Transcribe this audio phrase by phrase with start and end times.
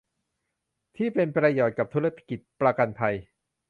[0.95, 3.15] ที่เป็นประโยชน์กับธุรกิจประกันภัย